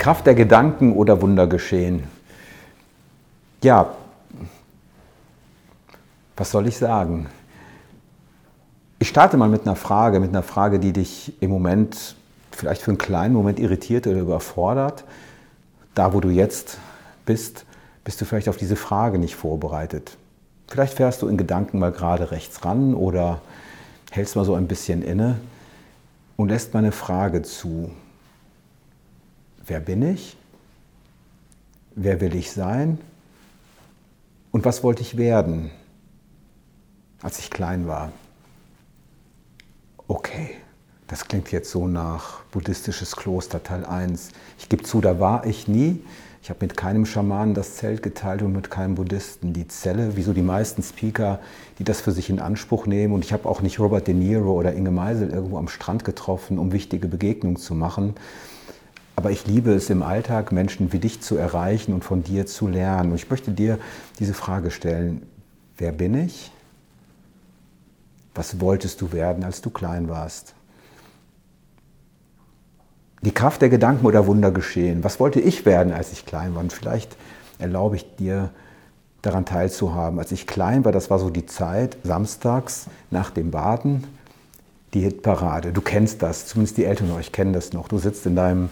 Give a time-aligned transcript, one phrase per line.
[0.00, 2.04] Kraft der Gedanken oder Wunder geschehen.
[3.62, 3.90] Ja,
[6.38, 7.26] was soll ich sagen?
[8.98, 12.16] Ich starte mal mit einer Frage, mit einer Frage, die dich im Moment
[12.50, 15.04] vielleicht für einen kleinen Moment irritiert oder überfordert.
[15.94, 16.78] Da, wo du jetzt
[17.26, 17.66] bist,
[18.02, 20.16] bist du vielleicht auf diese Frage nicht vorbereitet.
[20.68, 23.42] Vielleicht fährst du in Gedanken mal gerade rechts ran oder
[24.10, 25.36] hältst mal so ein bisschen inne
[26.36, 27.90] und lässt mal eine Frage zu.
[29.70, 30.36] Wer bin ich?
[31.94, 32.98] Wer will ich sein?
[34.50, 35.70] Und was wollte ich werden,
[37.22, 38.10] als ich klein war?
[40.08, 40.56] Okay,
[41.06, 44.30] das klingt jetzt so nach buddhistisches Kloster Teil 1.
[44.58, 46.02] Ich gebe zu, da war ich nie.
[46.42, 50.22] Ich habe mit keinem Schamanen das Zelt geteilt und mit keinem Buddhisten die Zelle, wie
[50.22, 51.38] so die meisten Speaker,
[51.78, 53.14] die das für sich in Anspruch nehmen.
[53.14, 56.58] Und ich habe auch nicht Robert De Niro oder Inge Meisel irgendwo am Strand getroffen,
[56.58, 58.16] um wichtige Begegnungen zu machen.
[59.20, 62.66] Aber ich liebe es im Alltag, Menschen wie dich zu erreichen und von dir zu
[62.66, 63.10] lernen.
[63.10, 63.78] Und ich möchte dir
[64.18, 65.26] diese Frage stellen,
[65.76, 66.50] wer bin ich?
[68.34, 70.54] Was wolltest du werden, als du klein warst?
[73.22, 75.04] die Kraft der Gedanken oder Wunder geschehen.
[75.04, 76.62] Was wollte ich werden, als ich klein war?
[76.62, 77.18] Und vielleicht
[77.58, 78.48] erlaube ich dir,
[79.20, 80.18] daran teilzuhaben.
[80.18, 84.06] Als ich klein war, das war so die Zeit, samstags nach dem Baden,
[84.94, 85.74] die Hitparade.
[85.74, 87.88] Du kennst das, zumindest die Eltern euch kennen das noch.
[87.88, 88.70] Du sitzt in deinem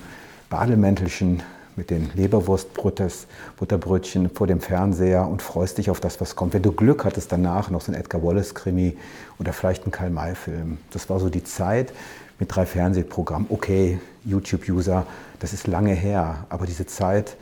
[0.51, 1.43] Bademäntelchen
[1.77, 6.55] mit den Leberwurstbrottes, Butterbrötchen vor dem Fernseher und freust dich auf das, was kommt.
[6.55, 8.97] Wenn du Glück hattest, danach noch so ein Edgar Wallace-Krimi
[9.39, 10.79] oder vielleicht ein Karl-May-Film.
[10.91, 11.93] Das war so die Zeit,
[12.39, 13.49] mit drei Fernsehprogrammen.
[13.51, 15.07] Okay, YouTube-User,
[15.41, 17.37] das ist lange her, aber diese Zeit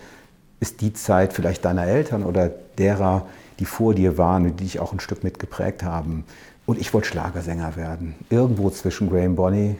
[0.61, 3.27] ist die Zeit vielleicht deiner Eltern oder derer,
[3.59, 6.25] die vor dir waren und die dich auch ein Stück mit geprägt haben.
[6.65, 8.15] Und ich wollte Schlagersänger werden.
[8.28, 9.78] Irgendwo zwischen Graham Bonney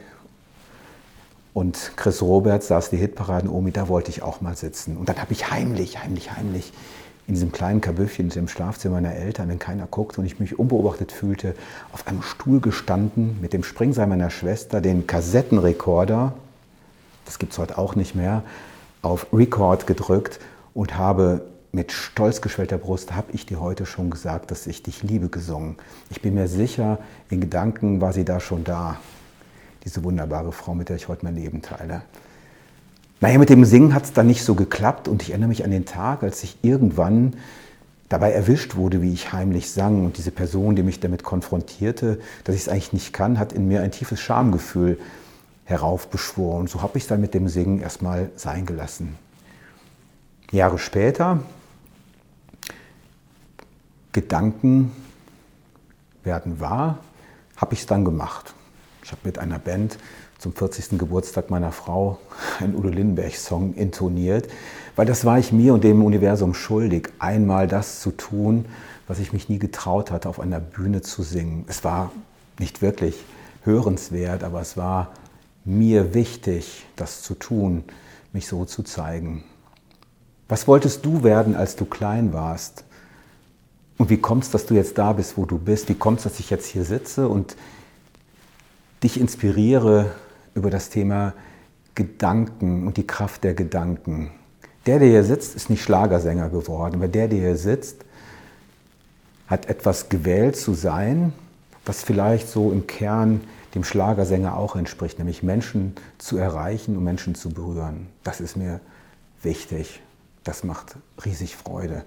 [1.57, 4.95] und Chris Roberts saß die Hitparaden Omi, da wollte ich auch mal sitzen.
[4.95, 6.71] Und dann habe ich heimlich, heimlich, heimlich
[7.25, 11.11] in diesem kleinen Kabüffchen im Schlafzimmer meiner Eltern, wenn keiner guckt und ich mich unbeobachtet
[11.11, 11.55] fühlte,
[11.93, 16.33] auf einem Stuhl gestanden mit dem Springseil meiner Schwester, den Kassettenrekorder,
[17.25, 18.43] das gibt es heute auch nicht mehr,
[19.01, 20.39] auf Record gedrückt
[20.75, 21.41] und habe
[21.71, 25.77] mit stolz geschwellter Brust, habe ich dir heute schon gesagt, dass ich dich liebe gesungen.
[26.11, 26.99] Ich bin mir sicher,
[27.31, 28.97] in Gedanken war sie da schon da,
[29.87, 32.01] diese wunderbare Frau, mit der ich heute mein Leben teile.
[33.21, 35.71] Naja, mit dem Singen hat es dann nicht so geklappt und ich erinnere mich an
[35.71, 37.35] den Tag, als ich irgendwann
[38.09, 42.55] dabei erwischt wurde, wie ich heimlich sang und diese Person, die mich damit konfrontierte, dass
[42.55, 44.99] ich es eigentlich nicht kann, hat in mir ein tiefes Schamgefühl
[45.63, 46.67] heraufbeschworen.
[46.67, 49.15] So habe ich es dann mit dem Singen erstmal sein gelassen.
[50.51, 51.39] Jahre später,
[54.11, 54.91] Gedanken
[56.23, 56.99] werden wahr,
[57.55, 58.53] habe ich es dann gemacht.
[59.07, 59.97] Ich habe mit einer Band
[60.37, 60.99] zum 40.
[60.99, 62.19] Geburtstag meiner Frau
[62.59, 64.49] einen Udo Lindenberg-Song intoniert,
[64.97, 68.65] weil das war ich mir und dem Universum schuldig, einmal das zu tun,
[69.07, 71.63] was ich mich nie getraut hatte, auf einer Bühne zu singen.
[71.69, 72.11] Es war
[72.59, 73.15] nicht wirklich
[73.63, 75.13] hörenswert, aber es war
[75.63, 77.85] mir wichtig, das zu tun,
[78.33, 79.45] mich so zu zeigen.
[80.49, 82.83] Was wolltest du werden, als du klein warst?
[83.97, 85.87] Und wie kommt es, dass du jetzt da bist, wo du bist?
[85.87, 87.55] Wie kommt es, dass ich jetzt hier sitze und
[89.03, 90.11] dich inspiriere,
[90.57, 91.33] über das Thema
[91.95, 94.31] Gedanken und die Kraft der Gedanken.
[94.85, 98.03] Der, der hier sitzt, ist nicht Schlagersänger geworden, aber der, der hier sitzt,
[99.47, 101.33] hat etwas gewählt zu sein,
[101.85, 103.41] was vielleicht so im Kern
[103.75, 108.07] dem Schlagersänger auch entspricht, nämlich Menschen zu erreichen und Menschen zu berühren.
[108.23, 108.79] Das ist mir
[109.43, 110.01] wichtig.
[110.43, 112.03] Das macht riesig Freude.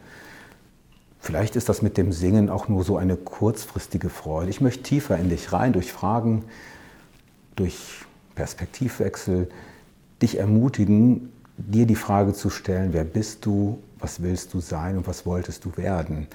[1.21, 4.51] Vielleicht ist das mit dem Singen auch nur so eine kurzfristige Freude.
[4.51, 6.45] Ich möchte tiefer in dich rein durch Fragen,
[7.61, 7.77] durch
[8.35, 9.49] Perspektivwechsel
[10.23, 15.07] dich ermutigen, dir die Frage zu stellen, wer bist du, was willst du sein und
[15.07, 16.27] was wolltest du werden.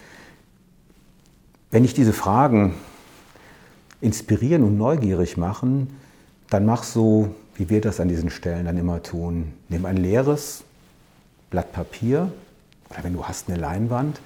[1.72, 2.76] Wenn dich diese Fragen
[4.02, 5.90] inspirieren und neugierig machen,
[6.52, 9.54] dann mach so, wie wir das an diesen Stellen dann immer tun.
[9.68, 10.64] Nimm ein leeres
[11.50, 12.32] Blatt Papier
[12.92, 14.22] oder wenn du hast eine Leinwand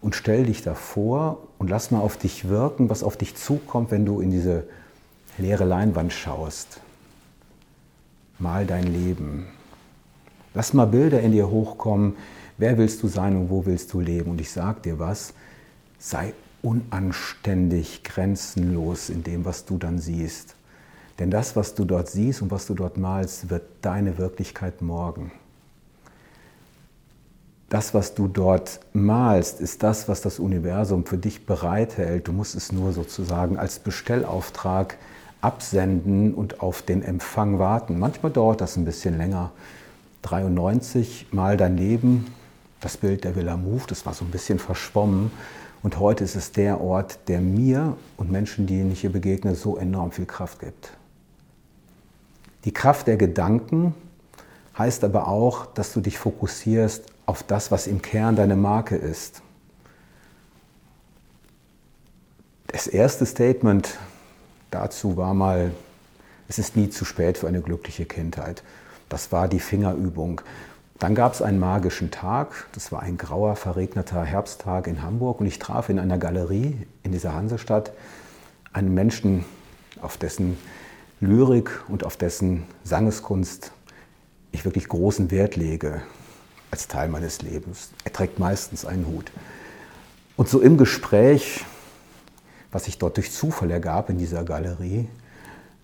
[0.00, 4.04] und stell dich davor und lass mal auf dich wirken, was auf dich zukommt, wenn
[4.04, 4.64] du in diese
[5.40, 6.80] leere Leinwand schaust.
[8.38, 9.46] Mal dein Leben.
[10.54, 12.16] Lass mal Bilder in dir hochkommen.
[12.58, 14.30] Wer willst du sein und wo willst du leben?
[14.30, 15.34] Und ich sage dir was,
[15.98, 20.54] sei unanständig, grenzenlos in dem, was du dann siehst.
[21.18, 25.32] Denn das, was du dort siehst und was du dort malst, wird deine Wirklichkeit morgen.
[27.68, 32.26] Das, was du dort malst, ist das, was das Universum für dich bereithält.
[32.26, 34.96] Du musst es nur sozusagen als Bestellauftrag
[35.40, 37.98] absenden und auf den Empfang warten.
[37.98, 39.52] Manchmal dauert das ein bisschen länger,
[40.22, 42.26] 93 mal daneben
[42.80, 45.30] das Bild der Villa Move, das war so ein bisschen verschwommen.
[45.82, 49.76] Und heute ist es der Ort, der mir und Menschen, denen ich hier begegne, so
[49.76, 50.92] enorm viel Kraft gibt.
[52.64, 53.94] Die Kraft der Gedanken
[54.76, 59.42] heißt aber auch, dass du dich fokussierst auf das, was im Kern deine Marke ist.
[62.66, 63.98] Das erste Statement
[64.70, 65.72] dazu war mal,
[66.48, 68.62] es ist nie zu spät für eine glückliche Kindheit.
[69.08, 70.40] Das war die Fingerübung.
[70.98, 75.46] Dann gab es einen magischen Tag, das war ein grauer, verregneter Herbsttag in Hamburg und
[75.46, 77.92] ich traf in einer Galerie in dieser Hansestadt
[78.72, 79.44] einen Menschen,
[80.02, 80.58] auf dessen
[81.20, 83.72] Lyrik und auf dessen Sangeskunst
[84.52, 86.02] ich wirklich großen Wert lege
[86.70, 87.90] als Teil meines Lebens.
[88.04, 89.30] Er trägt meistens einen Hut.
[90.36, 91.64] Und so im Gespräch,
[92.72, 95.08] was sich dort durch Zufall ergab in dieser Galerie,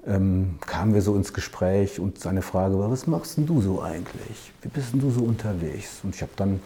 [0.06, 3.82] ähm, kamen wir so ins Gespräch und seine Frage war, was machst denn du so
[3.82, 4.52] eigentlich?
[4.62, 6.00] Wie bist denn du so unterwegs?
[6.02, 6.60] Und ich habe dann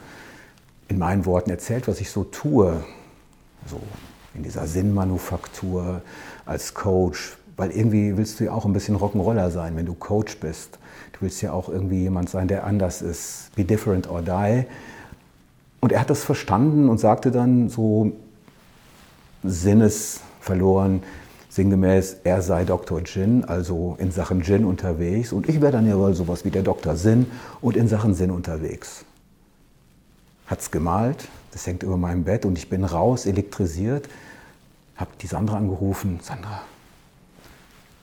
[0.88, 2.84] in meinen Worten erzählt, was ich so tue,
[3.66, 3.80] so
[4.34, 6.02] in dieser Sinnmanufaktur
[6.44, 10.38] als Coach, weil irgendwie willst du ja auch ein bisschen Rock'n'Roller sein, wenn du Coach
[10.38, 10.78] bist.
[11.12, 13.50] Du willst ja auch irgendwie jemand sein, der anders ist.
[13.54, 14.64] Be different or die.
[15.80, 18.12] Und er hat das verstanden und sagte dann so
[19.42, 21.02] sinnesverloren,
[21.48, 23.02] sinngemäß, er sei Dr.
[23.02, 25.32] Jin, also in Sachen Jin unterwegs.
[25.32, 26.96] Und ich wäre dann ja wohl sowas wie der Dr.
[26.96, 27.26] Sinn
[27.60, 29.04] und in Sachen Sinn unterwegs.
[30.46, 34.08] Hat's gemalt, das hängt über meinem Bett und ich bin raus, elektrisiert,
[34.96, 36.20] habe die Sandra angerufen.
[36.22, 36.62] Sandra,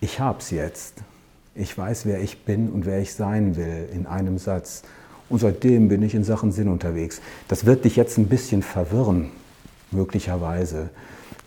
[0.02, 0.96] ich hab's jetzt.
[1.56, 4.84] Ich weiß, wer ich bin und wer ich sein will in einem Satz.
[5.30, 7.20] Und seitdem bin ich in Sachen Sinn unterwegs.
[7.48, 9.32] Das wird dich jetzt ein bisschen verwirren,
[9.92, 10.90] möglicherweise.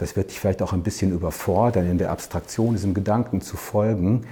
[0.01, 4.25] Das wird dich vielleicht auch ein bisschen überfordern, in der Abstraktion diesem Gedanken zu folgen.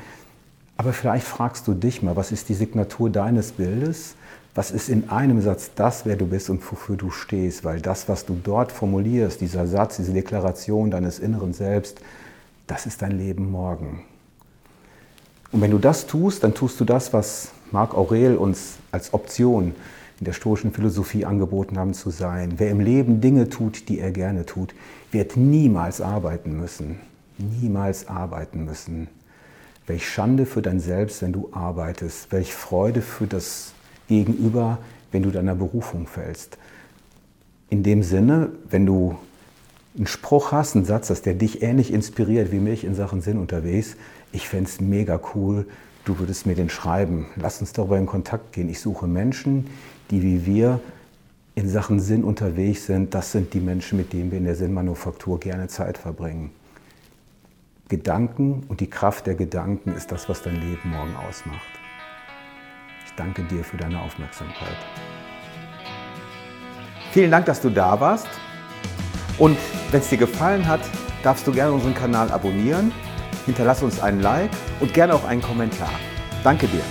[0.79, 4.15] Aber vielleicht fragst du dich mal, was ist die Signatur deines Bildes?
[4.55, 7.65] Was ist in einem Satz das, wer du bist und wofür du stehst?
[7.65, 12.01] Weil das, was du dort formulierst, dieser Satz, diese Deklaration deines inneren Selbst,
[12.67, 14.05] das ist dein Leben morgen.
[15.53, 19.75] Und wenn du das tust, dann tust du das, was Marc Aurel uns als Option
[20.21, 22.55] in der stoischen Philosophie angeboten haben zu sein.
[22.57, 24.75] Wer im Leben Dinge tut, die er gerne tut,
[25.13, 26.99] wird niemals arbeiten müssen.
[27.39, 29.09] Niemals arbeiten müssen.
[29.87, 32.33] Welch Schande für dein Selbst, wenn du arbeitest.
[32.33, 33.73] Welch Freude für das
[34.09, 34.79] Gegenüber,
[35.13, 36.59] wenn du deiner Berufung fällst.
[37.71, 39.17] In dem Sinne, wenn du
[39.97, 43.39] einen Spruch hast, einen Satz hast, der dich ähnlich inspiriert wie mich in Sachen Sinn
[43.39, 43.97] unterwegs,
[44.33, 45.67] ich fände es mega cool,
[46.05, 47.27] du würdest mir den schreiben.
[47.37, 48.69] Lass uns darüber in Kontakt gehen.
[48.69, 49.69] Ich suche Menschen,
[50.11, 50.81] die wie wir
[51.55, 53.15] in Sachen Sinn unterwegs sind.
[53.15, 56.53] Das sind die Menschen, mit denen wir in der Sinnmanufaktur gerne Zeit verbringen.
[57.89, 61.69] Gedanken und die Kraft der Gedanken ist das, was dein Leben morgen ausmacht.
[63.07, 64.77] Ich danke dir für deine Aufmerksamkeit.
[67.13, 68.29] Vielen Dank, dass du da warst.
[69.39, 69.57] Und
[69.91, 70.81] wenn es dir gefallen hat,
[71.23, 72.93] darfst du gerne unseren Kanal abonnieren,
[73.49, 74.51] hinterlass uns einen Like
[74.81, 75.91] und gerne auch einen Kommentar.
[76.45, 76.83] Danke dir.